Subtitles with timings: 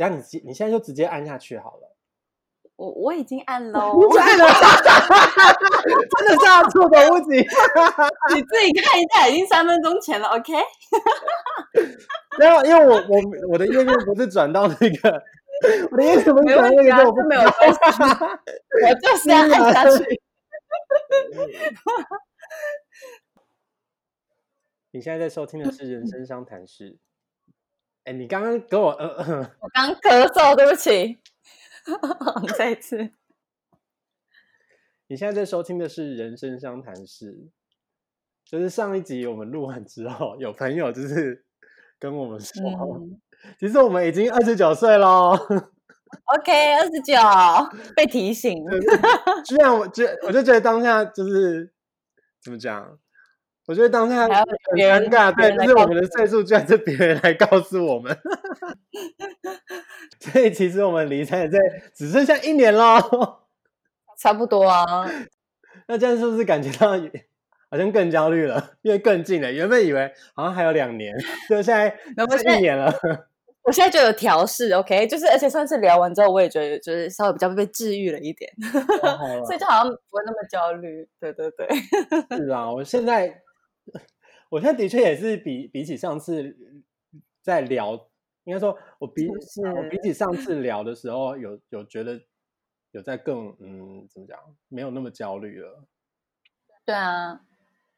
[0.00, 1.94] 等下你直你现在就直接按下去好了。
[2.76, 4.46] 我我已经按喽，按了，
[6.16, 7.30] 真的下错的屋子。
[7.34, 10.54] 你自己看一下，已经三分钟前了，OK？
[12.40, 15.22] 没有，因为我我我的页面不是转到那个，
[15.90, 17.78] 我的页面不是转到那个，我没有关系，
[18.88, 20.22] 我就是要按下去。
[24.92, 26.92] 你现在在收听的是《人生商谈室》。
[28.10, 31.20] 哎，你刚刚给我呃，我刚咳嗽，对不起。
[32.58, 33.12] 再一次，
[35.06, 37.32] 你现在在收听的是《人生相谈室》，
[38.44, 41.44] 就是上一集我们录完之后，有朋友就是
[42.00, 42.60] 跟我们说，
[43.60, 45.30] 其实我们已经二十九岁喽。
[45.30, 47.14] OK，二十九
[47.94, 48.58] 被提醒，
[49.46, 51.72] 居然我就我就觉得当下就是
[52.42, 52.98] 怎么讲？
[53.70, 54.30] 我觉得当下很
[54.76, 58.18] 尴尬，对，就是我们的岁数居然是别人来告诉我们，
[60.18, 61.60] 所以其实我们离三十岁
[61.94, 62.98] 只剩下一年喽，
[64.18, 65.08] 差不多啊。
[65.86, 66.98] 那这样是不是感觉到
[67.70, 68.72] 好像更焦虑了？
[68.82, 71.14] 因为更近了，原本以为好像还有两年，
[71.48, 71.88] 就现在
[72.36, 72.92] 是一年了。
[73.62, 78.50] 我现在就有调试，OK，就是而且上次聊完之后，我也觉得就是稍微比较被治愈了一点，
[79.46, 81.06] 所以就好像不会那么焦虑。
[81.20, 81.68] 对对对，
[82.36, 83.40] 是啊，我现在。
[84.50, 86.56] 我现在的确也是比比起上次
[87.42, 87.94] 在聊，
[88.44, 92.20] 应该说我比我比起上次 聊的时候，有有觉得
[92.90, 95.84] 有在更嗯怎么讲，没有那么焦虑了。
[96.84, 97.40] 对啊，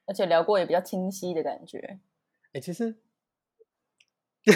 [0.07, 2.01] 而且聊过也比较清晰的感觉。
[2.53, 2.85] 哎，其实
[4.45, 4.53] 你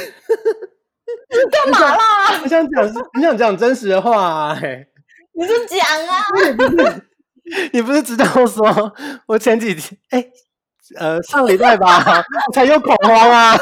[1.50, 2.42] 干嘛啦？
[2.42, 4.88] 我想讲，你想讲真实的话，哎，
[5.32, 6.22] 你就讲啊！
[7.72, 8.94] 你不是知道说
[9.28, 10.30] 我前几天哎。
[10.98, 12.22] 呃，上礼拜吧，
[12.54, 13.56] 才有恐慌啊！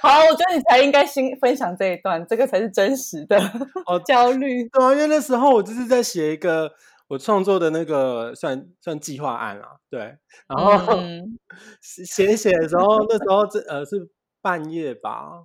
[0.00, 3.38] 好，我觉得你才应该先分享这一段，这个才是真实的
[3.86, 4.00] 哦。
[4.04, 6.72] 焦虑，对啊，因为那时候我就是在写一个
[7.08, 10.16] 我创作的那个算算计划案啊，对，
[10.48, 10.96] 然后
[11.82, 14.08] 写写的时候，那时候这呃是
[14.40, 15.42] 半夜吧，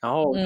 [0.00, 0.42] 然后就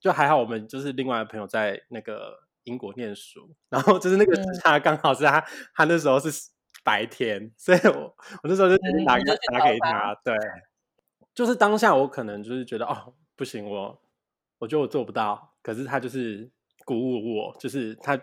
[0.00, 5.42] 就还好，我们就是另外的朋友在那个英国念书，然后就是那个时差刚好是他
[5.74, 6.30] 他那时候是。
[6.84, 10.34] 白天，所以我我那时候就直接打打给他，对，
[11.34, 14.00] 就是当下我可能就是觉得哦不行，我
[14.58, 16.50] 我觉得我做不到，可是他就是
[16.84, 18.20] 鼓舞我，就是他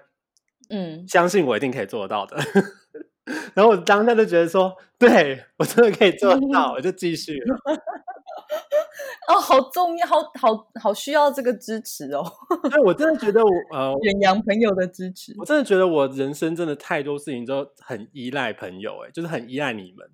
[0.69, 1.07] 嗯。
[1.07, 2.38] 相信我一定可以做得到的，
[3.56, 7.39] 然后我当下就觉得说，对我真的可以做得到，我就继续。
[9.27, 12.23] 哦，好重要，好好好需要这个支持哦。
[12.71, 20.09] 对，我真的觉得我呃，远洋朋友的支持，我真的觉得我人生真的太多事情都很依赖朋友，哎，就是很依赖你们。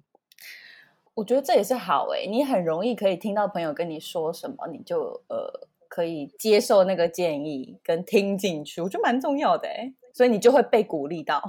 [1.14, 11.40] 我觉得这也是好哎，你很容易可以听到朋友跟你说什么，你就呃可以接受那个建议跟听进去，我觉得蛮重要的哎，所以你就会被鼓励到。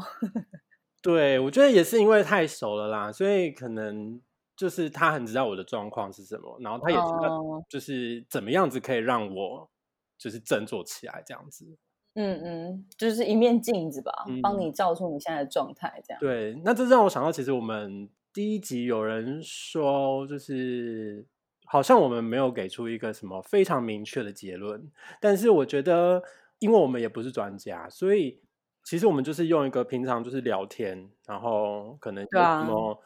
[1.00, 4.20] 对，我觉得也是因为太熟了啦，所以可能。
[4.56, 9.68] 就是他很知道我的状况是什么，然后他也知道就是怎么样子可以让我
[10.16, 11.76] 就是振作起来这样子。
[12.14, 16.20] 嗯嗯，就是一面镜子吧，帮你照出你现在的状态这样。
[16.20, 21.26] 对，那这让我想到，其实我们第一集有人说，就是
[21.64, 24.88] 好像我们没有给出一个什么非常明确的结论，
[25.20, 26.22] 但是我觉得，
[26.60, 28.40] 因为我们也不是专家，所以
[28.84, 33.02] 其实我们就是用一个平常就是聊天，然后可能有什么。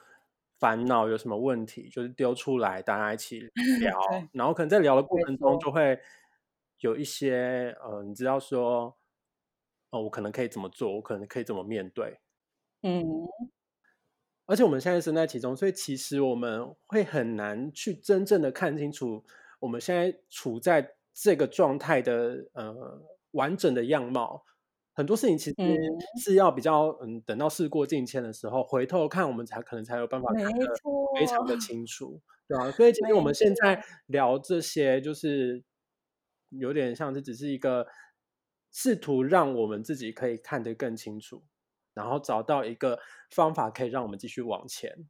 [0.58, 3.40] 烦恼有什么问题，就是丢出来，大家一起
[3.80, 3.98] 聊。
[4.32, 5.98] 然后可能在聊的过程中，就会
[6.80, 8.96] 有一些呃，你知道说，
[9.90, 12.18] 哦，我可能可以怎么做，我可能可以怎么面对。
[12.82, 13.04] 嗯。
[14.46, 19.22] 而且我们现在身在其中，所以其实我们会很难去真正的看清楚
[19.60, 23.02] 我们现在处在这个状态的呃
[23.32, 24.46] 完整的样貌。
[24.98, 25.54] 很多事情其实
[26.20, 30.66] 是要比较嗯，等到事过境迁的时候，回头看我们才可能才有办法看得
[31.14, 35.62] 非常的清楚，对啊，所以其实我们现在聊这些，就是
[36.48, 37.86] 有点像这只是一个
[38.72, 41.44] 试图让我们自己可以看得更清楚，
[41.94, 42.98] 然后找到一个
[43.30, 45.06] 方法可以让我们继续往前。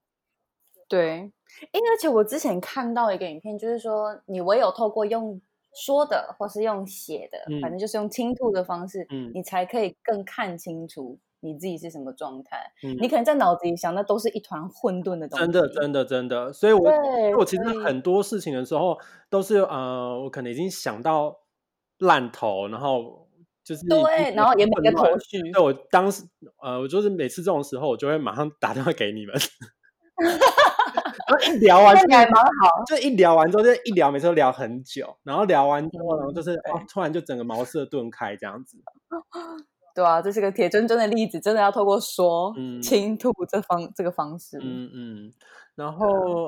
[0.86, 1.32] 对，
[1.72, 5.40] 因为而且我之前看到一个影片，就是说你唯有透过用。
[5.84, 12.72] 说的，或是用写的，反正就是用倾吐的方式，你才可以更看清楚你自己是什么状态。
[13.00, 15.44] 你可能在脑子里想，的都是一团混沌的东西。
[15.44, 16.52] 真的，真的，真的。
[16.52, 16.90] 所以，我
[17.38, 18.98] 我其实很多事情的时候，
[19.30, 21.38] 都是呃，我可能已经想到
[21.98, 23.28] 烂头，然后
[23.62, 25.40] 就是对，然后也没个头绪。
[25.52, 26.25] 对我当时，
[26.60, 29.34] 呃，我就是每次这种时候，我就会马上打电话给你们。
[31.26, 32.84] 然后一聊完，还蛮好。
[32.86, 35.16] 就一聊完之后，就一聊，每次都聊很久。
[35.24, 38.78] 然后聊完之后，然后就是哦，突然就整个茅塞顿开这样子。
[39.94, 44.58] 对啊，这是个铁铮铮的例子，真的要透过说倾吐这方这个方式。
[44.62, 45.32] 嗯嗯。
[45.74, 46.06] 然后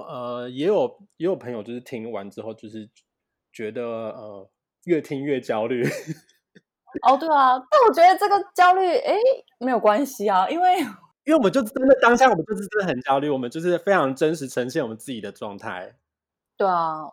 [0.09, 2.89] 呃，也有也有朋友就是听完之后，就是
[3.53, 4.49] 觉得呃，
[4.85, 5.83] 越听越焦虑。
[7.09, 9.15] 哦，对啊，但我觉得这个焦虑哎
[9.59, 10.79] 没有关系啊，因为
[11.31, 15.97] 因为我们就真的当下我们就是真的很焦虑，我们就是非常真实呈现我们自己的状态。
[16.57, 17.05] 对啊，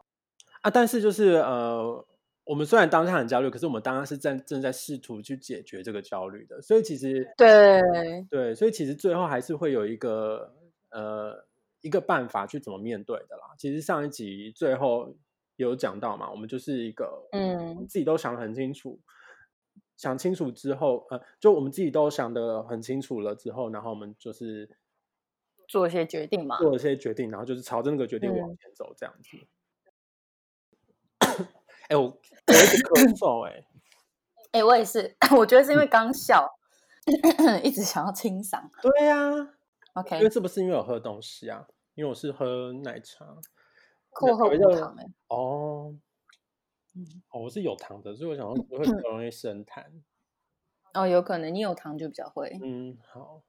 [0.62, 2.04] 啊，但是就是呃，
[2.44, 7.80] 我们虽然当下很焦虑，可是我们当下是正正在试图去解决这个焦虑的，所以其实对
[8.28, 10.52] 对，所以其实最后还是会有一个
[10.90, 11.46] 呃
[11.81, 13.54] 一个办法去怎么面对的啦。
[13.60, 15.16] 其实上一集最后
[15.58, 19.00] 有讲到嘛，我们就是一个嗯自己都想得很清楚。
[19.98, 24.70] 想清楚之后，呃，就我们自己都想得很清楚了之后，然后我们就是
[25.68, 29.38] 做一些决定嘛，做一些决定，然后就是朝着那个决定往前走，这样子。
[31.90, 33.64] 哎，我我一直咳嗽，哎，
[34.52, 36.48] 哎，我也是， 我觉得是因为刚笑，
[37.64, 38.62] 一直想要清嗓。
[38.82, 39.32] 对呀
[39.94, 41.66] ，OK，因为是不是因为我喝东西啊？
[41.96, 43.26] 因为我是喝奶茶，
[44.12, 45.96] 过后无糖哎，哦。
[47.32, 49.84] 哦，我是有糖的，所以我想说不会比较容易生痰。
[50.94, 52.58] 哦，有可能你有糖就比较会。
[52.64, 53.44] 嗯，好。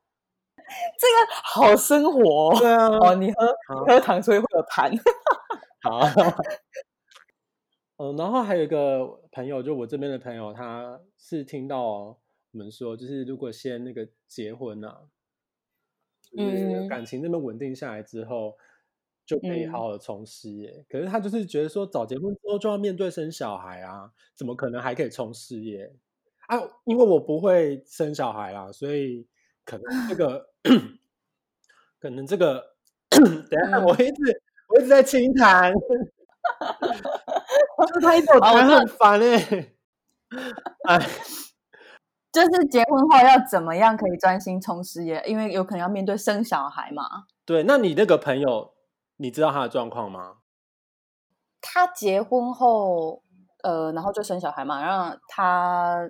[0.56, 2.58] 这个好生活。
[2.58, 2.88] 对啊。
[2.88, 3.54] 哦，你喝
[3.86, 4.94] 喝糖所以会有痰。
[5.82, 6.00] 好。
[7.96, 12.20] 嗯，然后还有一个朋友，就我这边的朋友，他是听到我
[12.50, 15.08] 们说，就是如果先那个结婚啊，
[16.36, 18.58] 嗯，感情那么稳定下来之后。
[19.28, 25.94] 就可以好好的冲事业，可是他就是觉得说，早结婚之后就要面对生小孩啊，怎么可能还可以冲事业
[26.46, 26.56] 啊？
[26.86, 29.28] 因为我不会生小孩啦，所以
[29.66, 30.48] 可能这个，
[32.00, 32.76] 可能这个，
[33.10, 35.78] 等下我一直我一直在清谈，就
[37.94, 39.74] 是他一直谈很烦哎，
[40.88, 40.98] 哎，
[42.32, 45.22] 就是结婚后要怎么样可以专心冲事业？
[45.26, 47.26] 因为有可能要面对生小孩嘛。
[47.44, 48.72] 对，那你那个朋友。
[49.18, 50.38] 你知道他的状况吗？
[51.60, 53.22] 他结婚后，
[53.62, 54.80] 呃，然后就生小孩嘛。
[54.80, 56.08] 然后他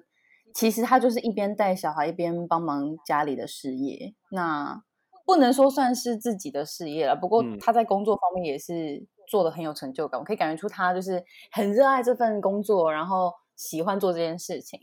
[0.55, 4.15] 其实他就是一边带小孩一边帮忙家里的事业。
[4.31, 4.83] 那
[5.27, 10.21] 不能说算是自己的事业了，不过他在工作方面也是做的很有成就感。
[10.21, 14.79] 我可以感觉出他就是很热爱这份工作，然后喜欢做这件事情，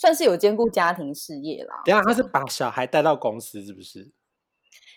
[0.00, 1.82] 算是有兼顾家庭事业啦。
[1.84, 4.12] 等下他是把小孩带到公司，是不是？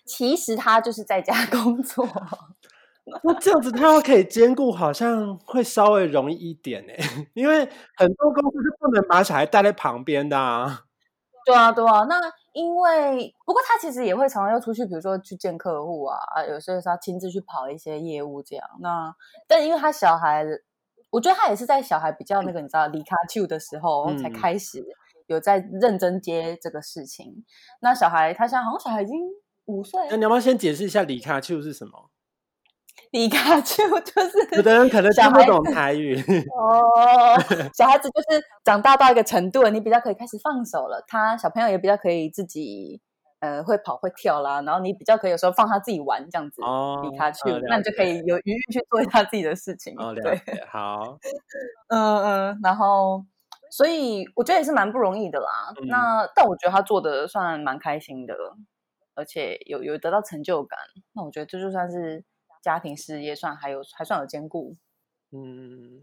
[0.10, 2.08] 其实他就是在家 工作。
[3.24, 6.94] 那这样子，他要可以兼顾，好像会稍微容易一点呢。
[7.34, 7.60] 因为
[7.96, 10.86] 很多公司是不能把小孩带在旁边的啊。
[11.46, 12.04] 对啊，对啊。
[12.10, 12.20] 那
[12.54, 18.66] 因为不过他其实也会常常要出去，比如说去见客户啊，啊，有时候是要亲自去跑一些业务这样。
[18.82, 19.12] 那
[19.48, 20.46] 但因为他小孩，
[21.10, 24.86] 我觉得他也是在小孩比较那个你知道离开 two 的时候才开始
[25.26, 27.44] 有在认真接这个事情。
[27.82, 29.16] 那小孩他现在好像小孩已经
[29.69, 30.00] 五岁。
[30.10, 32.10] 那你要不要先解释一下离开 two 是什么？
[33.12, 36.16] 离开就就是有的人可能听不懂台语
[36.56, 37.36] 哦。
[37.74, 41.04] 小孩子就是长大到一个程度了，你比较可以开始放手了。
[41.07, 43.01] 他小朋友也比较可以自己
[43.39, 46.62] 呃会跑会跳啦，然后你比较可以有时候放他自己玩这样子。
[46.62, 49.95] 哦，离开去，那你就可以有余裕去做他自己的事情。
[49.98, 50.39] 哦，对，
[50.69, 51.18] 好，
[51.89, 53.25] 嗯嗯，然后
[53.71, 55.73] 所以我觉得也是蛮不容易的啦。
[55.88, 58.35] 那但我觉得他做的算蛮开心的，
[59.19, 60.80] 而且有有得到成就感。
[61.14, 62.26] 那我觉得这就算是。
[62.61, 64.76] 家庭事业算还有还算有兼顾，
[65.31, 66.02] 嗯，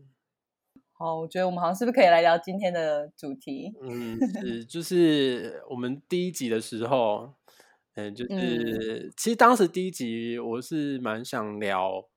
[0.90, 3.74] 好，我觉得我们好像是不是可以来聊今天的主题？
[3.82, 7.34] 嗯，是，就是我们第一集的时候，
[7.94, 12.08] 嗯，就是其实当时第一集我是蛮想聊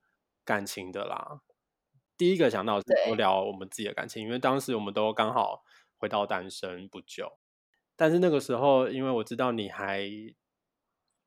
[0.42, 1.42] 感情的啦，
[2.16, 5.62] 第一个想到是我聊我们自己的感情，因为当时我们都刚好
[5.98, 7.32] 回到单身不久，
[7.94, 10.10] 但是那个时候因为我知道你还。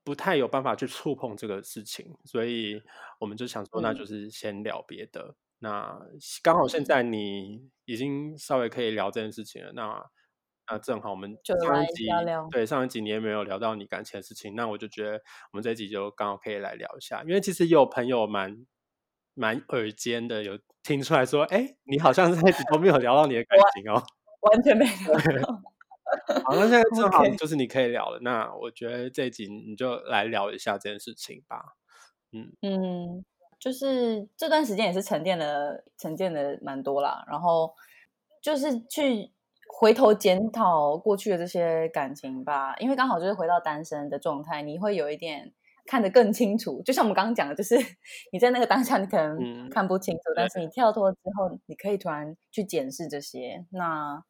[0.04, 2.82] 不太有办法去触碰这个事情，所以
[3.20, 5.36] 我们就想说，那就是先聊别的。
[5.60, 5.98] 那
[6.42, 10.06] 刚好现在你已经稍微可以聊这件事情了，那
[10.70, 12.06] 那正好我们上一集
[12.52, 15.12] 对上一集你也没有聊到你感情的事情，那我就觉得
[15.52, 17.24] 我们这一集就刚好可以来聊一下。
[17.24, 18.66] 因为其实有朋友蛮
[19.34, 24.04] 蛮耳尖的，有听出来说，哎，你好像在一直都没有聊到你的感情哦，
[24.42, 24.86] 完全没
[25.40, 25.73] 有。
[26.46, 28.20] 好，那现在正好就是你可以聊了。
[28.22, 31.76] 那我觉得这集你就来聊一下这件事情吧。
[32.32, 33.26] 嗯嗯，
[33.60, 37.24] 就是这段时间也是沉淀了，沉淀的蛮多啦。
[37.28, 37.74] 然后
[38.42, 39.32] 就是去
[39.80, 45.54] 回头检讨过去的这些感情吧，因为刚好就是回到单身的状态，你会有一点
[45.86, 46.82] 看得更清楚。
[46.84, 47.76] 就像我们刚刚讲的，就是
[48.32, 53.66] 你在那个当下你可能看不清楚，但是你跳脱之后，你可以突然去检视这些。
[53.72, 54.24] 那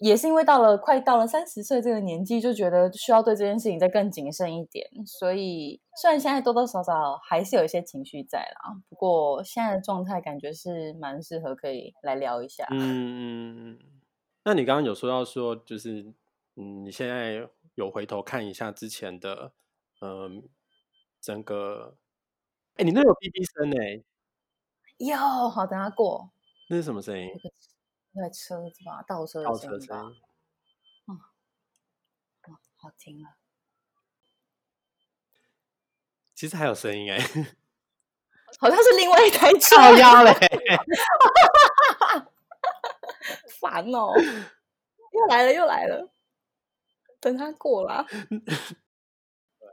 [0.00, 4.88] 也是因为到了快到了三十岁这个年纪，就觉得需要对这件事情再更谨慎一点。
[5.06, 12.66] 所以虽然现在多多少少还是有一些情绪在啦，不过现在的状态感觉是蛮适合可以来聊一下。
[12.70, 13.78] 嗯，
[14.44, 16.02] 那你刚刚有说到说，就是
[16.56, 19.52] 嗯，你现在有回头看一下之前的，
[20.00, 20.42] 嗯，
[21.20, 21.94] 整个，
[22.76, 24.02] 哎，你那有 B B 声哎，
[24.96, 26.30] 有，好，等下过，
[26.70, 27.28] 那是什么声音？
[28.12, 30.02] 那车子吧，倒车的声音吧。
[31.06, 31.16] 嗯，
[32.48, 33.36] 哇，好听啊！
[36.34, 37.18] 其实还有声音哎，
[38.58, 39.76] 好像是另外一台 车。
[39.76, 40.32] 好压嘞！
[43.60, 44.12] 烦哦，
[45.12, 46.10] 又来了又来了，
[47.20, 48.06] 等他过了。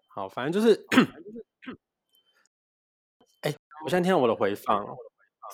[0.07, 0.85] 好，反正就是，
[3.41, 4.85] 哎，我现在听到我的回放。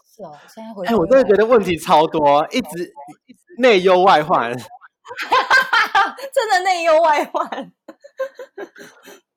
[0.06, 2.94] 是哦，现在回哎，我真的觉得问题超多，一直
[3.58, 4.52] 内忧外患，
[6.34, 7.44] 真的内忧外患。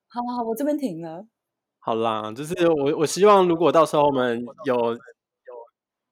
[0.08, 1.26] 好好，我这边停了。
[1.78, 4.98] 好啦，就是我我希望，如果到时候我们有有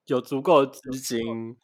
[0.06, 1.56] 有足够资金，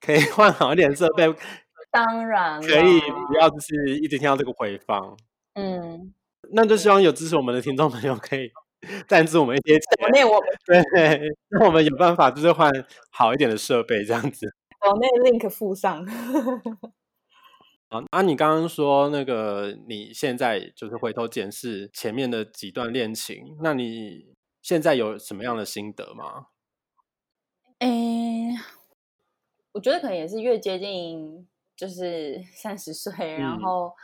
[0.00, 1.32] 可以换好一点设备，
[1.90, 5.16] 当然可以不要就是一直听到这个回放。
[5.54, 6.12] 嗯，
[6.52, 8.50] 那就希望有支持我们的听众朋友可以。
[9.06, 11.20] 赞助我们一些钱，内我们对，
[11.50, 12.68] 那我们有办法就是换
[13.10, 14.46] 好一点的设备这样子。
[14.80, 16.04] 哦，那 link 附上。
[17.90, 26.46] 啊，啊，你刚刚说那个你现在就是回头检视前面的几段恋情，那你现在有什么样的心得吗？
[27.78, 28.56] 诶，
[29.72, 31.46] 我觉得可能也是越接近
[31.76, 33.94] 就是三十岁，然后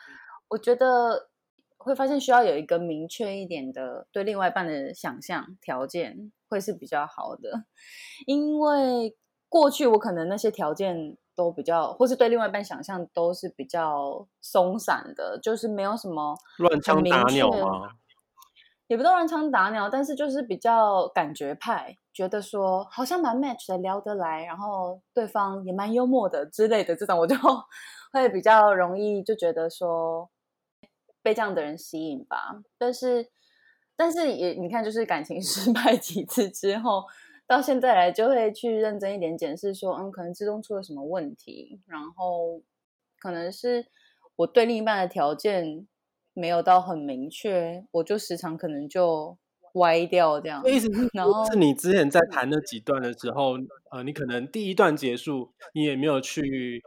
[0.48, 1.30] 我觉得。
[1.78, 7.64] 会发现需要有一个明确一点的对另外一半的想象条件会是比较好的，
[8.26, 9.16] 因为
[9.48, 17.92] 过去我可能那些条件都比较，或是对另外一半想象都是比较松散的，就是没有什么乱枪打鸟吗？
[18.88, 27.36] 也不都乱枪打鸟，但是就是比较感觉派，觉得说好像蛮 match 的，聊得来，然后对方也蛮幽默的之类的这种，我就
[28.12, 30.28] 会比较容易就觉得说。
[31.28, 33.28] 被这样的人吸引吧，但是，
[33.94, 37.04] 但是也你看，就是感情 失败几次之后，
[37.46, 42.62] 到现在来就会去认真一点检视，说，嗯，可能之中出了什么问题，然后
[43.18, 43.84] 可能是
[44.36, 45.86] 我对另一半的条件
[46.32, 49.36] 没有到很明确，我就时常可能就
[49.74, 50.62] 歪掉这样。
[50.64, 53.58] 意思是，然后是你之前在谈那几段的时候，
[53.90, 56.82] 呃，你可能第一段结束，你也没有去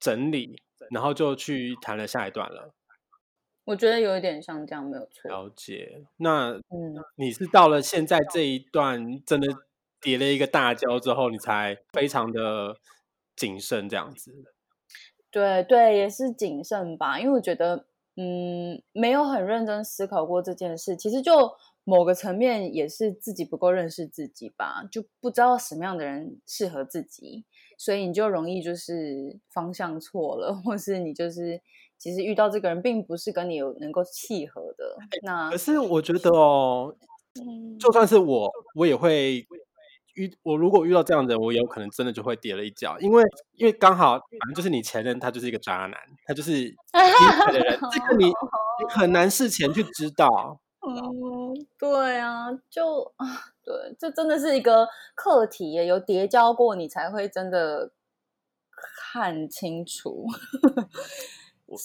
[0.00, 0.60] 整理，
[0.90, 2.74] 然后就去谈了下一段了。
[3.64, 5.30] 我觉得有一点像这样，没有错。
[5.30, 6.04] 了解。
[6.18, 6.62] 那嗯，
[7.16, 9.46] 你是到了现在这一段真的
[10.02, 12.76] 叠了一个大跤之后，你才非常的
[13.34, 14.30] 谨慎这样子。
[15.30, 20.94] 对对，也是谨慎吧，因为我觉得嗯，没有很认真思考过这件事。
[20.94, 21.50] 其实就
[21.84, 27.46] 某个层面也是自己不够认识自己吧，就不知道什么样的人适合自己，
[27.78, 31.62] 所以你就容易就是方向错了，或是你就是。
[32.04, 34.94] 其实遇到这个人并不是跟你有能够契合的。
[35.22, 36.94] 那可是我觉得哦，
[37.80, 39.46] 就算是我，我也会
[40.12, 45.94] 遇我如果遇到这样的人，我有可能真的就会跌了一跤，因为因为刚好反正就是你前任他就是一个渣男，
[46.26, 46.76] 他就是劈
[47.46, 48.32] 腿的人，这个你你
[48.90, 50.60] 很难事前去知道。
[50.86, 53.26] 嗯，对啊，就啊，
[53.64, 57.92] 对，这真的是一个课题，有叠交过你才会真的
[59.10, 60.26] 看清楚。
[61.66, 61.78] 我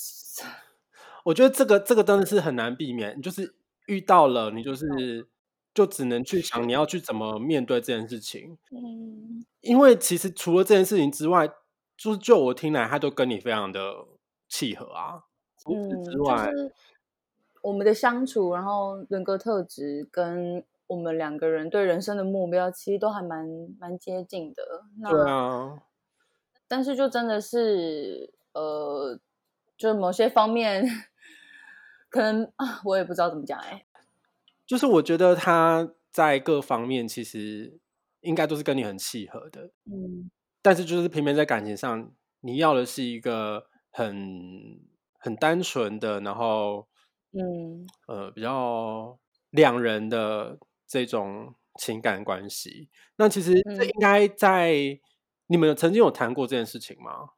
[1.26, 3.56] 我觉得这个这个真的是很难避免，就是
[3.88, 5.28] 遇到了你就是
[5.74, 8.58] 就只能去想你要去怎么面对这件事情。
[8.72, 11.48] 嗯，因为其实除了这件事情之外，
[11.98, 14.06] 就是就我听来，他都跟你非常的
[14.48, 15.24] 契合啊。
[15.70, 16.50] 嗯，之外，
[17.62, 23.46] 我们的相处，然后人格特质跟我们两个人对人生的目标，其实都还蛮
[23.80, 24.64] 蛮接近的。
[25.10, 25.82] 对啊，
[26.68, 29.20] 但是就真的是呃。
[29.80, 30.86] 就是某些方面，
[32.10, 33.86] 可能啊，我也不知道怎么讲哎。
[34.68, 37.80] 就是我觉得他在各方面其实
[38.20, 40.30] 应该都是跟你很契合的，嗯。
[40.62, 44.82] 但是就是偏偏在感情上，你要的是一个很
[45.18, 46.90] 很单纯的，然后
[47.32, 49.18] 嗯呃比较
[49.50, 52.90] 两人的这种情感关系。
[53.16, 55.00] 那其实这应该在
[55.48, 57.30] 你们曾经有谈过这件事情吗？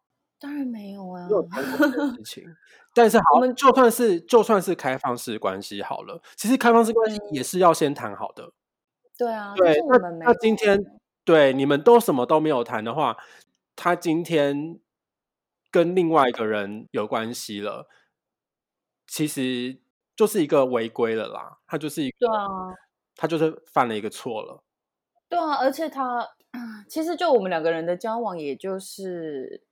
[0.42, 2.56] 当然没有啊，没有谈过这件事情。
[2.96, 8.52] 但是 好，我们就算是就算是开放式关系好了，其实开放式关系也是要先谈好的。
[9.16, 10.84] 对啊，对，那那今天
[11.24, 13.16] 对你们都什么都没有谈的话，
[13.76, 14.80] 他今天
[15.70, 17.88] 跟另外一个人有关系了，
[19.06, 19.80] 其实
[20.16, 21.60] 就是一个违规了啦。
[21.68, 22.48] 他就是一个，对啊，
[23.16, 24.64] 他就是犯了一个错了。
[25.30, 26.28] 对啊，而且他
[26.90, 29.64] 其实就我们两个人的交往，也就是。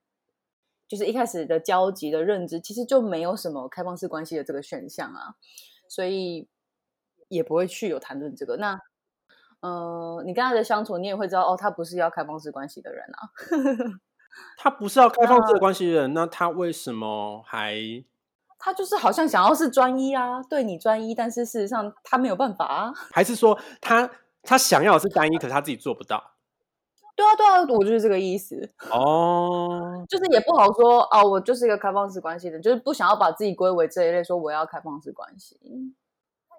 [0.89, 5.36] 就是一开始的交集的认知，其实就没有什么开放式关系的这个选项啊，
[5.88, 6.50] 所以
[7.27, 8.58] 也不会去有谈论这个。
[8.58, 8.81] 那，
[9.60, 13.29] 呃，你跟他的相处，你也会知道，哦，他不是要开放式关系的人啊。
[14.58, 18.03] 他不是要开放式关系的人，那他为什么还？
[18.58, 22.93] 他就是好像想要是专一啊，对你专一，但是事实上他没有办法啊。
[23.12, 24.10] 还是说他
[24.41, 26.38] 他想要是单一，可是他自己做不到？
[27.19, 28.55] 对啊，对啊，我就是这个意思
[28.89, 35.59] 哦，就是也不好说哦，我就是一个开放式关系的，就是不想要把自己归为这一类，说我要开放式关系，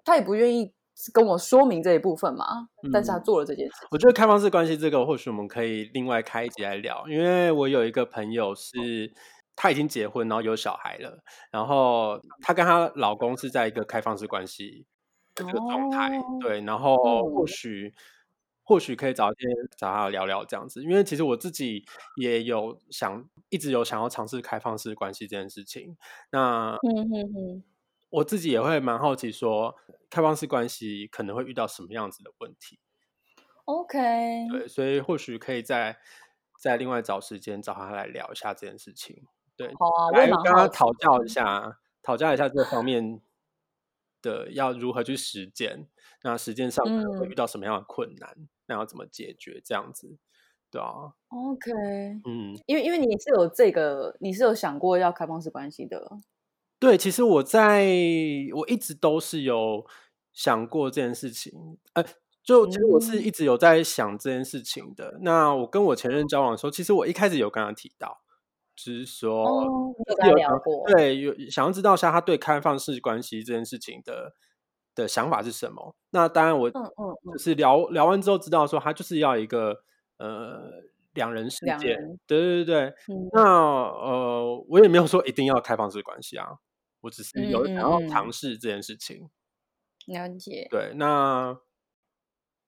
[0.05, 0.71] 他也不愿意
[1.11, 3.73] 跟我说明这一部分嘛，但是他做了这件事。
[3.89, 9.11] 我觉得开放式关系这个，或许我们可以另外开一集来聊，因为我有一个朋友是，
[9.55, 11.17] 她已经结婚，然后有小孩了，
[11.49, 14.85] 然后她跟她老公是在一个开放式关系
[15.33, 17.91] 这个状态，对，然后或许。
[18.71, 21.83] 或许可以找一些找他聊聊这样子，因为其实我自己
[22.15, 25.97] 也有想一直有想要尝试开放式关系这件事情。
[26.31, 27.63] 那嗯嗯嗯，
[28.09, 29.75] 我自己也会蛮好奇，说
[30.09, 32.79] 开放式关系可能会遇到什么样子的问题。
[33.65, 35.97] OK，对，所以或许可以再
[36.57, 39.27] 再另外找时间找他来聊一下这件事情。
[39.57, 43.19] 对，好啊，来跟他讨教一下，讨教一下这方面
[44.21, 45.89] 的要如何去实践。
[46.23, 48.47] 那实践上可能会遇到什么样的困难？
[48.71, 49.61] 那要怎么解决？
[49.65, 50.17] 这样子，
[50.71, 51.13] 对啊。
[51.27, 51.71] OK，
[52.25, 56.19] 嗯，因为因为你是有这个，你是有想过要开放式关系的。
[56.79, 57.85] 对，其实我在
[58.55, 59.85] 我一直都是有
[60.33, 61.77] 想过这件事情。
[61.93, 62.03] 呃，
[62.43, 65.19] 就其实我是一直有在想这件事情的。
[65.21, 68.21] 那我跟我前任交往的时候，其实我一开始有跟他提到，
[68.75, 69.45] 就是说
[70.25, 74.35] 有聊过，对，有想要知道一下他对开放式关系这件事情的。
[74.95, 75.95] 的想法是什么？
[76.11, 79.83] 那当然，我嗯嗯，就是聊聊完之后知道说，他就是要一个
[80.17, 80.69] 呃
[81.13, 81.95] 两人世界，
[82.27, 82.93] 对对对对。
[83.33, 86.47] 那呃，我也没有说一定要开放式关系啊，
[87.01, 89.29] 我只是有想要尝试这件事情。
[90.07, 90.67] 了解。
[90.69, 91.57] 对，那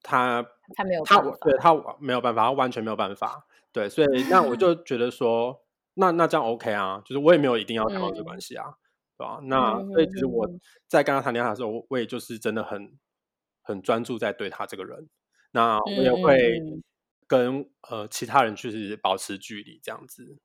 [0.02, 3.46] 他他没有他对他没有办法，他完全没有办法。
[3.72, 5.64] 对，所以那我就 觉得说，
[5.96, 8.76] 那那这样 OK 啊，就是我也没有一定要开放式关系啊。
[9.24, 9.40] 对吧？
[9.44, 10.48] 那所以其实我
[10.88, 12.98] 在跟他谈恋爱的时候，我我也就是真的很
[13.62, 15.08] 很专注在对他这个人。
[15.52, 16.62] 那我也会
[17.28, 20.38] 跟呃其他人就是保持距离这样子。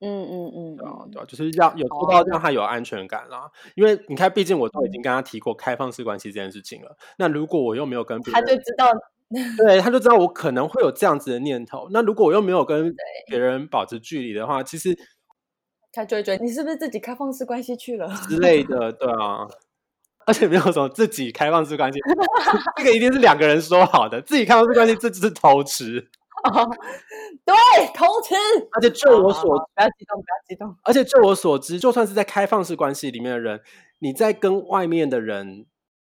[0.00, 3.50] 嗯嗯嗯，对啊对啊，就是要有做到让他有安全感啦。
[3.74, 6.96] 因为你看，毕竟我都已经跟他提过开放式关系这件事情了。
[7.18, 8.92] 那如果我又没有跟他就知道，
[9.56, 11.88] 对，他就知道我可能会有这样子的念头。
[11.90, 12.94] 那如果我又没有跟
[13.26, 14.96] 别人保持距离的话，其实。
[15.98, 18.92] 他追追，你是不是自己开放式关系去了之类的？
[18.92, 19.48] 对啊，
[20.26, 21.98] 而且没有什么自己开放式关系，
[22.78, 24.22] 这个一定是两个人说好的。
[24.22, 26.08] 自己开放式关系，这只是偷吃。
[27.44, 27.54] 对，
[27.94, 28.36] 偷吃。
[28.70, 30.76] 而且就我所，不要激动，不要激动。
[30.84, 33.60] 而且就我所知，就算是在开放式关系里面的人，
[33.98, 35.66] 你在跟外面的人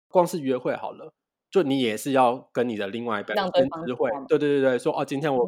[0.10, 1.13] 光是约会好了。
[1.58, 5.48] 就你也是要跟你的另外一半先知会，对对对对，说哦，今天我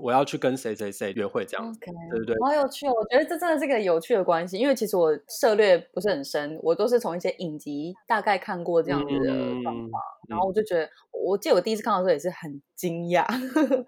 [0.00, 1.78] 我要去跟谁谁谁约会这样子，
[2.10, 2.92] 对对对，好有趣哦！
[2.92, 9.98] 我觉得这真的是个有趣的关系，因为其实我涉略不是很深，我都是从一些影集大概看过这样子的方法，
[10.28, 13.24] 然后我就觉得，我记得我第一次看到的时候也是很惊讶，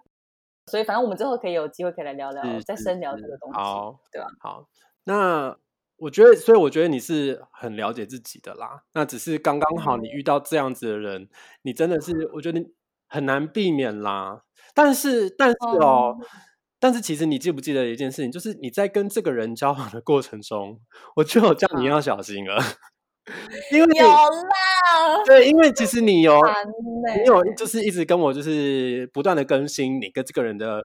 [0.71, 4.29] 所以反正我们之后可以有机会可以来聊聊，再深聊这个东西，好，对吧？
[4.41, 4.69] 好，
[5.05, 5.57] 那。
[5.99, 8.83] 我觉得，所以我觉得你是很了解自己的啦。
[8.93, 11.29] 那只是刚刚好，你遇到这样子的人，
[11.63, 12.67] 你真的是，我觉得你
[13.09, 14.43] 很难避免啦。
[14.75, 16.17] 但是，但是哦，
[16.79, 20.81] 但是其实你记不记得一件事情，就是你在跟这个人交往的过程中，
[21.17, 22.63] 我就有叫你要小心了。
[23.73, 26.41] 因为有啦，对，因为其实你有，
[27.17, 30.81] 你有就是一直跟我就是不断的更新你跟这个人的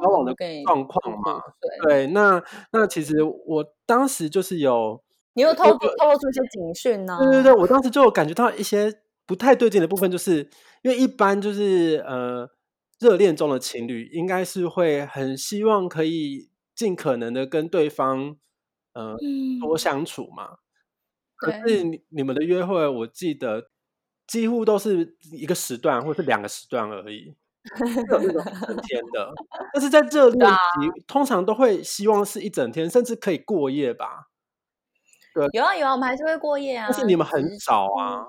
[0.00, 0.32] 交往的
[0.64, 1.42] 状况嘛，
[1.82, 2.40] 对，那
[2.72, 5.02] 那其实我当时就是有，
[5.34, 8.92] 你又透透露出一些警讯呢，对对对，我当时就有感觉到一些
[9.26, 10.48] 不太对劲的部分，就是
[10.82, 12.48] 因为一般就是呃
[13.00, 18.36] 热恋中的情侣应该是会很希望可以尽可能的跟对方
[18.92, 19.16] 呃
[19.60, 20.58] 多相处嘛。
[21.36, 23.68] 可是你你们的约会，我记得
[24.26, 27.34] 几乎都是一个时段或是两个时段而已。
[28.10, 29.32] 有那种一整天的，
[29.72, 34.28] 但是在热恋期通常都会希望是一整天，甚至可以过夜吧。
[35.32, 36.88] 对，有啊有啊，我们还是会过夜啊。
[36.90, 38.28] 但是你们很少啊。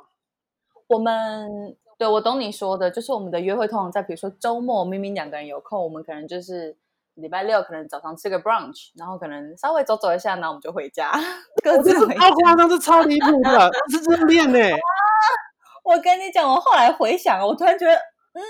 [0.87, 6.77] 我们对我懂你说的，就是我们的约会通常在比如说周末，明明两个人有空，我们可能就是
[7.15, 11.11] 礼拜六可能早上吃个 brunch，然后可能稍微走走一下，然后我们就回家，
[11.63, 12.29] 各自回家。
[12.29, 14.59] 超夸张，是超离谱的， 是热恋呢。
[15.83, 17.93] 我跟你讲，我后来回想，我突然觉得，
[18.33, 18.41] 嗯，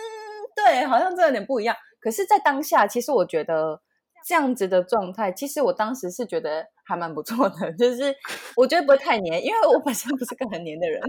[0.56, 1.76] 对，好像这有点不一样。
[2.00, 3.82] 可是，在当下，其实我觉得
[4.26, 8.16] 这样子的状态，其实我当时是觉得还蛮不错的，就是
[8.56, 11.02] 我觉得不会太黏，因为我本身不是个很黏的人。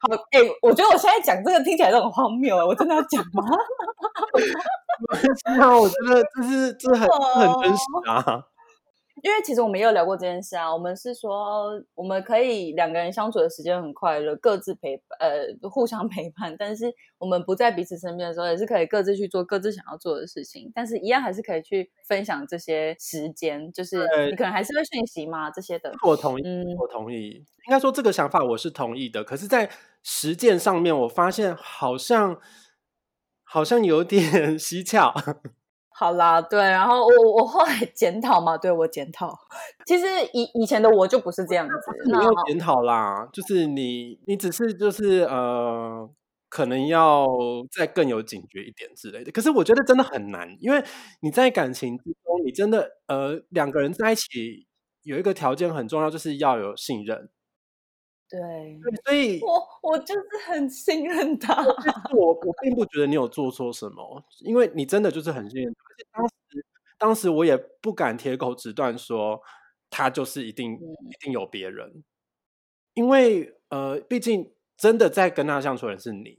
[0.00, 3.44] 好，哎，我觉得我现在讲这个听起来都很荒谬，我真的要讲吗？
[5.50, 8.44] 没有，我觉得这是这很很真实啊。
[9.22, 25.92] 因为其实我们也有聊过这件事啊，我们是说我们可以两个人相处的时间很快乐，各自陪呃互相陪伴，但是我们不在彼此身边的时候，也是可以各自去做各自想要做的事情，但是一样还是可以去分享这些时间，就是你可能还是会讯息嘛这些的。
[26.06, 29.70] 我同意，我同意，应该说这个想法我是同意的，可是，在
[30.02, 32.38] 实践上面，我发现好像
[33.42, 34.22] 好像有点
[34.58, 35.14] 蹊跷。
[35.98, 39.36] 好啦，对，然后我我后来 检讨嘛，对我检讨，
[39.84, 41.74] 其实以以前的我就不是这样子，
[42.06, 46.08] 你没有检讨啦，就是你你只是就是呃，
[46.48, 47.26] 可能要
[47.76, 49.32] 再更有警觉一点之类的。
[49.32, 50.80] 可是我觉得真的很难，因为
[51.20, 54.68] 你在感情之中，你真的呃两个人在一起
[55.02, 57.28] 有一个条件很重要，就是要有信任。
[58.30, 61.64] 对，所以我我就是很信任他。
[62.12, 65.82] 我我并不觉得你有做错什么，因为你真的就是很信任他。
[65.88, 66.66] 而且当时
[66.98, 69.40] 当时我也不敢铁口直断说
[69.88, 72.04] 他就是一定一定有别人，
[72.92, 76.38] 因为呃，毕竟真的在跟他相处的人是你，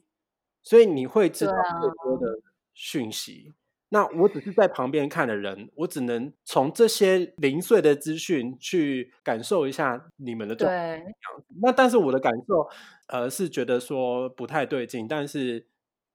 [0.62, 2.39] 所以你会知道更多的
[2.73, 3.56] 讯息。
[3.91, 11.04] 那我只是在旁边看的人，我只能从这些零碎的资讯去感受一下你们的状态。
[11.62, 12.69] 那但是我的感受，
[13.08, 15.08] 呃，是觉得说不太对劲。
[15.08, 15.65] 但是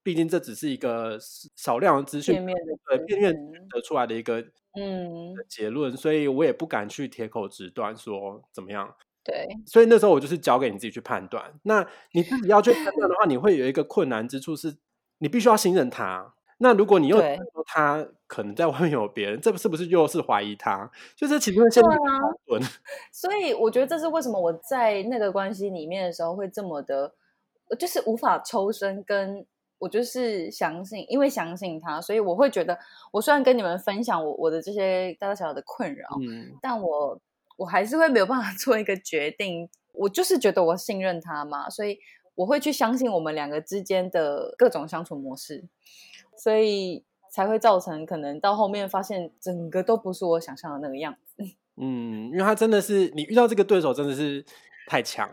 [0.02, 1.18] 毕竟这只是一个
[1.56, 3.34] 少量的资讯，对片面
[3.68, 4.40] 得出来的一个
[4.78, 8.94] 嗯结论，所以我也不敢去铁口直断说怎么样。
[9.24, 11.58] 对，所以那时候我就是交给你自己去判断。
[11.62, 14.76] 那你自己要去判断的话，你会有一个困难之处，是
[15.18, 16.34] 你必须要信任他。
[16.58, 20.90] 那如果你又说他可能在外面有别人，这是不是又是怀疑他？
[21.16, 22.62] 就是其实会陷入矛盾。
[23.12, 27.14] 所以我觉得这是为什么我在那个关系里面的时候会这么的，
[27.78, 29.02] 就是无法抽身。
[29.04, 29.46] 跟
[29.78, 32.78] 我就是相信，因为相信他，所以我会觉得，
[33.12, 37.20] 我虽然跟你们分享我我的这些大大小小的困扰，嗯，但我
[37.56, 39.68] 我还是会没有办法 做一个决定。
[39.92, 41.98] 我就是觉得我信任他嘛，所以
[42.34, 45.64] 我会去相信我们两个之间的各种相处模式。
[46.36, 51.42] 所以才会造成可能到后面发现整个都不是我想象的那个样子。
[51.76, 54.44] 嗯，因为他真的是你遇到这个对手真的是
[54.86, 55.28] 太强，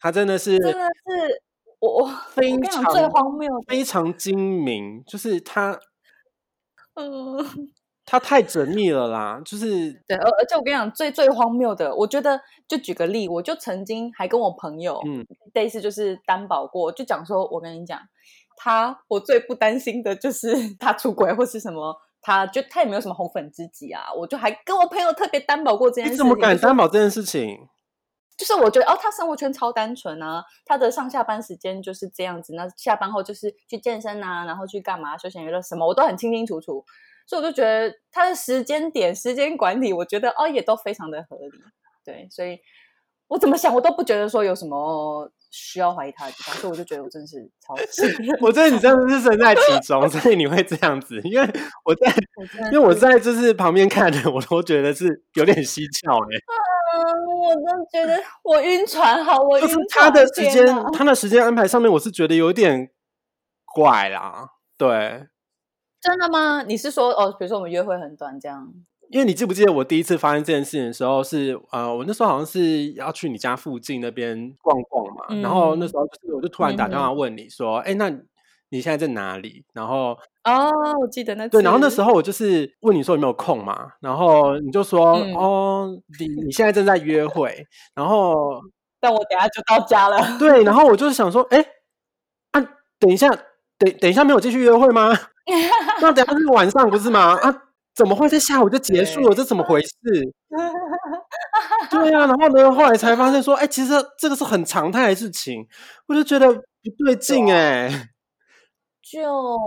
[0.00, 1.42] 他真的是真的是
[1.80, 5.78] 我我 非常最荒谬，非常精明，就是他，
[6.96, 7.44] 嗯，
[8.06, 18.00] 他太缜密了啦，就是对，而而且我跟你讲最最荒谬的，我觉得就举个例，我就曾经还跟我朋友嗯类似就是担保过，就讲说我跟你讲。
[18.56, 26.10] 他，我最不担心的就是 他出轨或是什么，他就他也没有什么红粉知己啊，我就还跟我朋友特别担保过这件事。
[26.12, 27.68] 你怎么敢担保这件事情？
[28.36, 36.84] 就是我觉得哦，他生活圈超单纯啊，他的上下班时间就是这样子，那下班后就是去健身啊，然后去干嘛休闲娱乐什么，我都很清清楚楚，
[37.26, 41.58] 所以我就觉得他的时间点、时间管理，我觉得哦也都非常的合理。
[42.04, 42.58] 对，所以
[43.28, 45.30] 我怎么想，我都不觉得说有什么。
[45.56, 48.02] 需要怀疑他的地方，所以我就觉得我真的是超级。
[48.40, 51.20] 我觉得你真的是身在其中，所以你会这样子。
[51.22, 51.48] 因为
[51.84, 52.12] 我在，
[52.72, 56.34] 因为我在就是旁边看的，我都觉得是有点蹊跷哎。
[56.96, 62.90] 嗯，我都觉得我晕船，好，我就是他的时间，他的时间安排上面，我是觉得有点
[63.64, 64.48] 怪啦。
[64.76, 65.28] 对，
[66.00, 66.64] 真的吗？
[66.64, 68.72] 你是说哦，比如说我们约会很短这样？
[69.10, 78.10] 因为你记不记得我第一次发生这件事情的时候是呃，我那时候好像是要去你家附近那边逛逛嘛，然后那时候就是我就突然打电话问你说，哎，那
[78.70, 79.64] 你现在在哪里？
[79.72, 85.88] 然后哦，我记得那对，然后那时候我就是问你说有没有空嘛，然后你就说哦，
[86.18, 88.60] 你你现在正在约会，然后
[89.00, 90.38] 但我等下就到家了。
[90.38, 91.64] 对，然后我就是想说，哎，
[92.52, 92.60] 啊，
[92.98, 93.28] 等一下，
[93.78, 95.12] 等等一下没有继续约会吗？
[96.00, 97.38] 那等下是晚上不是吗？
[97.40, 97.60] 啊。
[97.94, 99.34] 怎么会在下午就结束了？
[99.34, 99.92] 这怎么回事？
[101.90, 105.66] 对呀，然后呢，后来才发现说，哎，其实这个是很常态的事情，
[106.08, 106.62] 我就觉得不
[107.04, 108.10] 对劲哎。
[109.02, 109.58] 就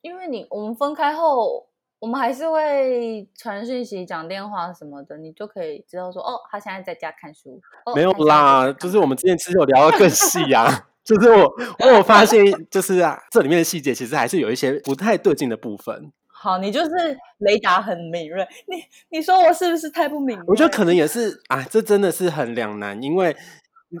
[0.00, 1.68] 因为你我们分开后，
[2.00, 7.60] 我们还是会传讯息、讲电话什么的，你就可以知道说，哦，他现在在家看书。
[7.94, 10.86] 没有啦，就是我们之前其实有聊到更细啊。
[11.04, 16.12] 就是我，我有发现，就是啊，这里面的细节其实还是有一些不太对劲的部分。
[16.40, 20.44] 好，你就是雷达很敏锐，你你说我是不是太不敏锐？
[20.46, 23.36] 我觉得可能也 是啊，这真的是很两难，因为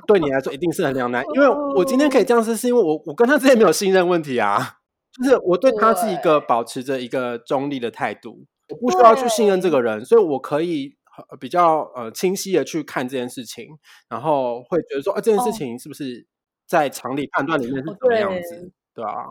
[0.06, 1.24] 对你来说一定是很两难。
[1.34, 4.78] 因为我今天可以这样子，是因为我我跟他之间没有信任问题啊，
[5.16, 10.94] 就是我对他是一个保持着一个中立的态度，我不需要去信任这个人，所以我可以
[11.40, 13.66] 比较呃清晰的去看这件事情，
[14.08, 16.26] 然后会觉得说，啊，这件事情是不是？
[16.68, 19.24] 在常理判断里面是怎么样子，对啊，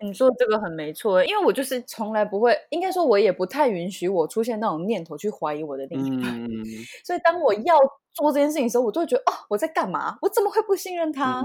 [0.00, 6.48] 你说这个很没错，因为我就是从来不会，应该说我也不太允许我出现那种念头去怀疑我的另一半，
[7.04, 7.76] 所以当我要
[8.12, 10.18] 做这件事情的时候，我就会觉得哦，我在干嘛？
[10.20, 11.42] 我怎么会不信任他？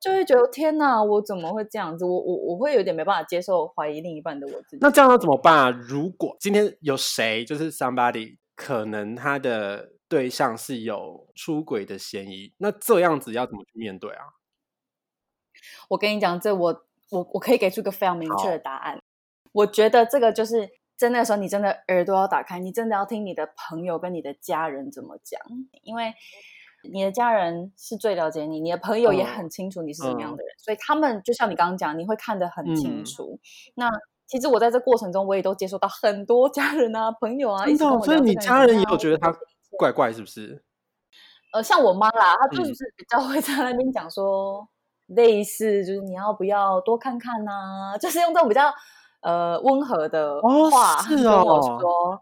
[0.00, 2.04] 就会觉得天哪，我怎么会这样子？
[2.04, 4.78] 我我我会有点没办法接受怀疑另一半的我自己。
[4.80, 5.70] 那这样要怎么办啊？
[5.70, 14.24] 如果今天有谁就是 somebody，可能他的对象是有出轨的嫌疑，那这样子要怎么去面对啊？
[15.90, 18.98] 我跟你讲，这我我我可以给出一个非常明确的答案。
[19.52, 25.40] 我觉得这个就是在那个时候，你真的耳朵要打开，你真的要听你的朋友跟你的家人怎么讲，
[25.82, 26.12] 因为
[26.92, 33.40] 你的家人是最了解你，你的朋友也很清楚你是什么样的人，所以他们就像你刚刚讲，你会看得很清楚。
[33.74, 33.88] 那
[34.26, 39.34] 其实我在这过程中，我也都接受到很多家人啊、朋友啊，真的，所以你家人也有觉得他
[39.78, 40.62] 怪怪，是不是？
[41.52, 44.68] 呃，像我妈啦，她就是比较会在那边讲说。
[45.08, 47.96] 类似就是你要不要多看看呐？
[48.00, 48.72] 就是用这种比较
[49.22, 52.20] 呃温和的话跟我说，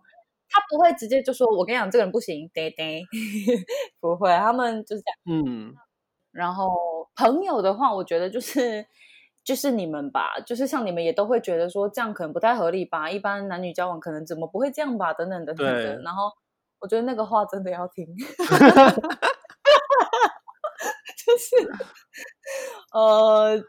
[0.49, 3.05] 他不会直接就说我跟你讲这个人不行，对对，
[4.01, 5.45] 不会，他们就是这样。
[5.45, 5.75] 嗯，
[6.33, 6.71] 然后
[7.17, 8.87] 朋友的话，我觉得就是
[9.45, 16.01] 就是你们吧，就是像你们也都会觉得说这样可能不太合理吧，一般男女交往可能怎么不会这样吧，等等等等的。
[16.03, 16.31] 然后
[16.81, 18.07] 我觉得那个话真的要听。
[21.27, 21.69] 就是，
[22.93, 23.61] 呃，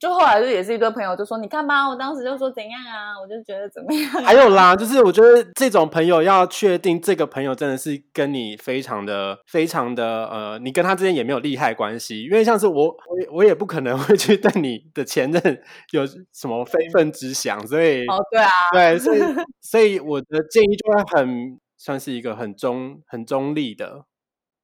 [0.00, 4.10] 就后来就也是一堆朋友就说，你看吧，我当时就说怎样啊，我就觉得怎么样。
[4.24, 19.20] 还有啦，就是我觉得这种朋友要确定这个朋友真的是跟你非常的、非常的呃，你跟他之间也没有利害关系，因为像是我，我我也不可能会去对你的前任有什么非分之想，所以哦，对啊，对，所以
[19.62, 24.04] 所以我的建议就会很算是一个很中、很中立的，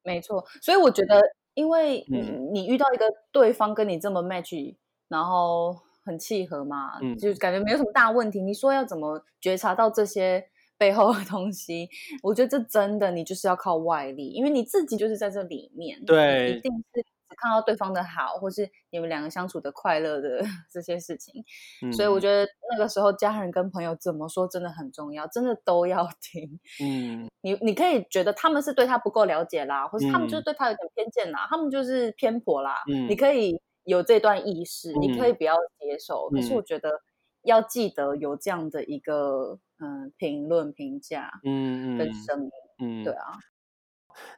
[0.02, 1.20] 没错，所以我觉得。
[1.54, 2.20] 因为你
[2.52, 4.74] 你遇到一个对方跟你这么 match，
[5.08, 8.40] 然后很契合嘛，就感觉没有什么大问题。
[8.40, 10.44] 你说要怎么觉察到这些
[10.78, 11.88] 背后的东西？
[12.22, 17.04] 我觉得这真的你就是要靠外力，因为你自己就是在这里面，对，一定是。
[17.42, 21.44] 看到对方的好，或是你们两个相处的快乐的 这些事情，
[21.92, 26.60] 所以我觉得那个时候家人跟朋友怎么说真的很重要，真的都要听。
[26.80, 32.76] 嗯，你你可以觉得他们是对他不够了解啦，或是他们就是对他有点偏见啦，他们就是偏颇啦。
[32.86, 36.30] 嗯，你可以有这段意识，你可以不要接受。
[36.30, 37.00] 可是我觉得
[37.42, 43.32] 要记得有这样的一个嗯评论评价，嗯跟声音，嗯，对啊。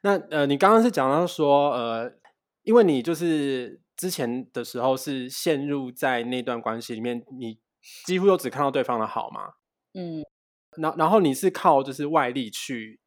[0.01, 2.13] 那呃，你刚刚是讲到说呃。
[2.65, 7.59] 因为你就是之前的时候是陷入在那段关系里面，你
[8.07, 9.53] 几乎都只看到对方的好嘛，
[9.93, 10.25] 嗯，
[10.79, 12.99] 然然后你是靠就是外力去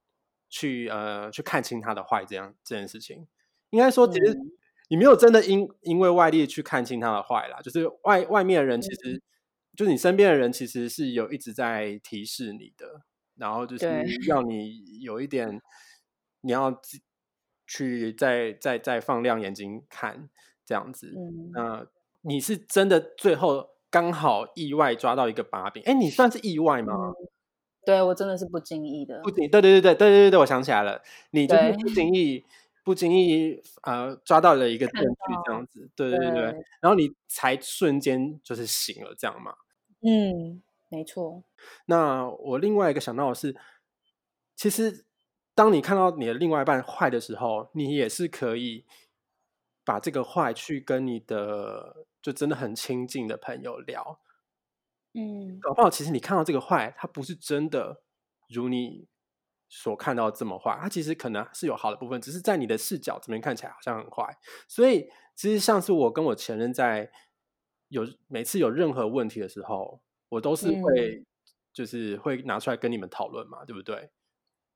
[0.47, 3.27] 去呃去看清他的坏，这样这件事情，
[3.71, 4.37] 应该说其实
[4.89, 9.21] 你没有真的因因为外力去看清他的坏啦，就是外外面的人其实
[9.75, 13.01] 就是你身边的人其实是有一直在提示你的，
[13.35, 13.85] 然后就是
[14.27, 15.59] 要你有一点
[16.41, 16.79] 你要。
[17.67, 20.29] 去再再再放亮眼睛看
[20.65, 21.13] 这样子，
[21.53, 21.85] 那
[22.21, 25.83] 你是真的最后刚好意外抓到一个把柄？
[25.83, 27.13] 哎，你算是意外吗？
[27.85, 31.01] 对我真的是不经意的，不经对对对对对对对，我想起来了，
[31.31, 32.43] 你就是不经意
[32.83, 36.43] 不经意呃抓到了一个证据这样子，对对对对，
[36.81, 39.55] 然后你才瞬间就是醒了这样嘛？
[40.01, 41.43] 嗯，没错。
[41.85, 43.55] 那我另外一个想到的是，
[44.55, 45.06] 其实。
[45.57, 48.85] 当你看到你的另外一半坏的时候，你也是可以
[49.83, 54.19] 把这个坏去跟你的就真的很亲近的朋友聊，
[55.13, 58.03] 嗯，搞不好其实你看到这个坏，它不是真的
[58.47, 59.07] 如你
[59.67, 64.37] 所看到这么坏，它其实可能是有好的部分，只是在你的视角这边看起来好像很坏。
[64.67, 67.11] 所以其实像是我跟我前任在
[67.87, 71.25] 有每次有任何问题的时候，我都是会
[71.73, 74.11] 就是会拿出来跟你们讨论嘛，对不对？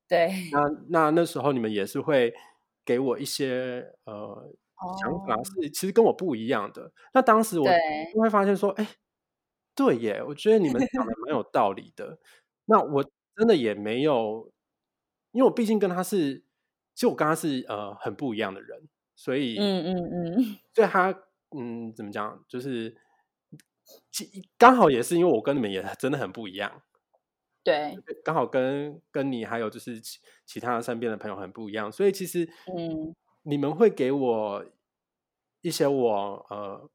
[0.08, 2.34] 对，那那那时候你们也是会
[2.84, 4.52] 给我一些呃
[5.00, 6.92] 想法，是其实跟我不一样的。
[7.14, 7.66] 那当时我
[8.12, 8.86] 就会发现说，哎，
[9.74, 12.18] 对耶，我觉得你们讲的蛮有道理的。
[12.66, 13.02] 那我
[13.36, 14.52] 真的也没有，
[15.30, 16.44] 因为我毕竟跟他是，
[16.94, 21.10] 其实我跟他是呃很不一样的人，所以嗯嗯嗯，对他
[21.56, 22.96] 嗯怎么讲，就是
[24.58, 26.82] 刚好也是因为我跟你们也真的很不一样。
[27.64, 32.44] 对，刚好跟跟你还有就是其其他身边的朋友很不一样，所以其实
[32.76, 34.66] 嗯，你们会给我
[35.60, 36.90] 一些我呃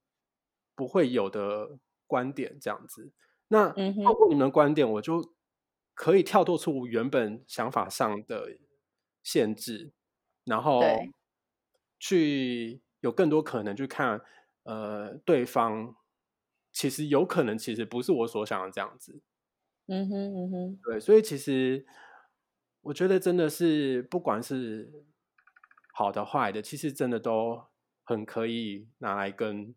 [0.76, 3.12] 不会有的观点，这样子。
[3.48, 3.70] 那
[4.04, 5.34] 透过你们的观点，我就
[5.94, 8.58] 可以跳脱出原本想法上的
[9.24, 9.94] 限制，
[10.44, 10.82] 然后
[11.98, 14.22] 去有更多可能去看
[14.64, 15.96] 呃对方，
[16.74, 19.22] 其实有可能其实不是我所想的这样子。
[19.88, 21.86] 嗯哼嗯哼，对，所以其实
[22.82, 25.06] 我觉得真的是，不管是
[25.94, 27.64] 好的坏的，其实真的都
[28.04, 29.74] 很可以拿来跟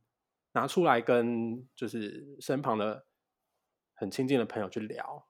[0.52, 3.06] 拿出来跟就是身旁的
[3.94, 5.26] 很亲近的朋友去聊，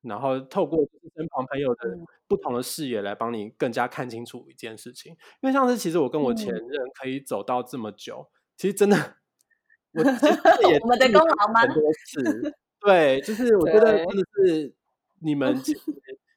[0.00, 0.78] 然后透过
[1.14, 5.12] 身旁朋友的不同的视野来帮你更加看清楚一件事情。
[5.12, 8.96] 因为像是其实我跟我前任可以走到这么久，其实真的
[9.92, 11.60] 我我们的功劳吗？
[11.60, 12.56] 很多次。
[12.86, 14.72] 对，就是我觉得真的是
[15.18, 15.60] 你 们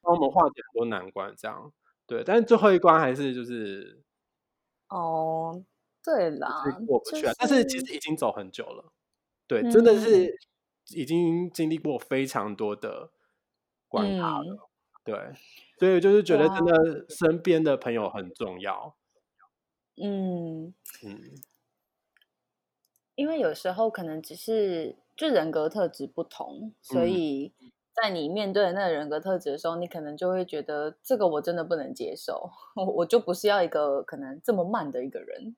[0.01, 1.71] 帮我们化解很多难关，这样
[2.07, 2.23] 对。
[2.23, 4.01] 但是最后一关还是就是
[4.87, 5.63] 哦，
[6.03, 7.33] 对啦，过不去啊。
[7.37, 8.91] 但是其实已经走很久了，
[9.45, 10.39] 对，真的是
[10.95, 13.11] 已经经历过非常多的
[13.87, 14.69] 关卡了，
[15.03, 15.15] 对。
[15.77, 18.97] 所以就是觉得真的身边的朋友很重要，
[20.01, 20.73] 嗯
[21.05, 21.21] 嗯，
[23.13, 24.97] 因为有时候可能只是。
[25.19, 27.51] 就人格特质不同，所以
[27.93, 32.49] 在你面对那个人格特质的时候，你可能就会觉得这个我真的不能接受，
[32.95, 35.57] 我就不是要一个可能这么慢的一个人。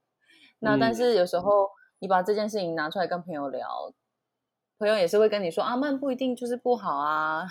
[0.58, 1.70] 那但是有时候
[2.00, 3.94] 你把这件事情拿出来跟朋友聊，
[4.80, 7.46] 朋友也是会跟你说啊，慢不一定就是不好啊，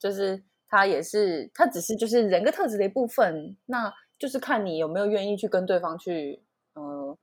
[0.00, 6.42] 就是他也是他只是就是人格特质的一部分，那就是看你有没有愿意去跟对方去
[6.74, 7.16] 嗯。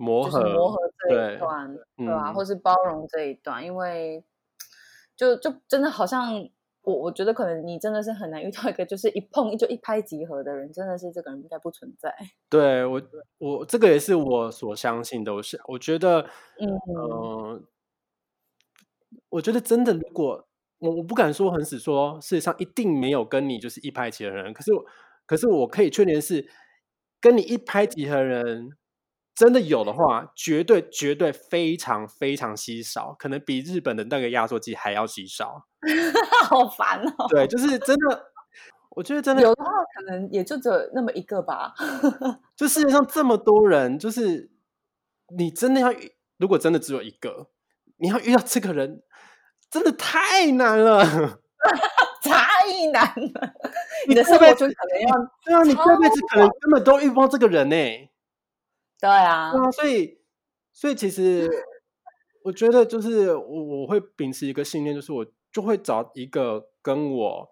[0.00, 2.32] 磨合磨合这一段，对吧？
[2.32, 4.24] 或是包容这一段，因为
[5.14, 6.32] 就就真的好像
[6.80, 12.14] 我我觉得可能你真的是很难遇到一个就是一碰就一拍即合的人，真的是这个人应该不存在。
[12.48, 13.02] 对我
[13.36, 16.22] 我这个也是我所相信的，我是我觉得
[16.58, 17.62] 嗯，
[19.28, 24.70] 我觉得真的如果我我不敢说很死说，事实上一定没有跟你就是一拍即合的人，可是
[25.26, 26.48] 可是我可以确定是
[27.20, 28.70] 跟你一拍即合的人。
[29.40, 35.66] 真的有的话，绝对绝对非常非常稀少，可能比日本的那个压缩机还要稀少。
[36.44, 37.26] 好烦哦！
[37.30, 38.26] 对，就是真的，
[38.90, 41.72] 我觉得真的有的话，可能也就只有那么一个吧。
[42.54, 44.50] 就世界上这么多人，就是
[45.38, 45.90] 你真的要，
[46.36, 47.48] 如果真的只有一个，
[47.96, 49.02] 你要遇到这个人，
[49.70, 51.02] 真的太难了，
[52.22, 53.54] 太难了。
[54.06, 58.09] 你的生活中可能要，对啊，你这辈子可能根本都遇不到这个人呢。
[59.00, 60.20] 对啊，对啊，所以，
[60.72, 61.48] 所以其实
[62.44, 67.50] 我觉得，就是我我会秉持一个信念，就是我就会找一个跟我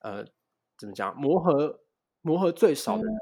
[0.00, 0.24] 呃
[0.78, 1.80] 怎么讲磨合
[2.22, 3.14] 磨合最少的人，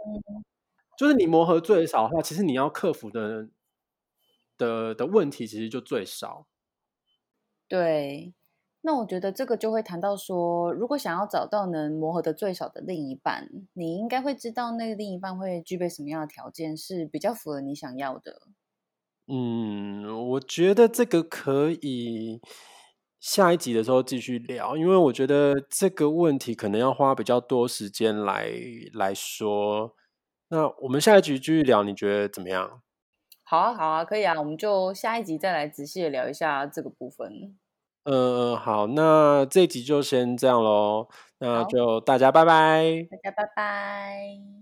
[0.97, 3.49] 就是你磨合最少的话，其实你要克服的
[4.57, 6.47] 的的问题其实就最少。
[7.69, 8.35] 对。
[8.81, 18.43] 那我觉得这个就会谈到说，如果想要找到能磨合的最少的另一半，你应该会知道那个另一半会具备什么样的条件是比较符合你想要的。
[19.27, 22.41] 嗯，我觉得这个可以
[23.21, 28.51] 下一集的时候继续聊，因为我觉得这个问题可能要花比较多时间来
[28.95, 29.95] 来说。
[30.49, 32.81] 那我们下一集继续聊，你觉得怎么样？
[33.43, 37.59] 好啊，好啊，可以啊，我们就下一集再来仔细的聊一下这个部分。
[38.11, 41.09] 嗯，好，那这集就先这样喽，
[41.41, 44.58] 那就大家拜拜，大家拜拜。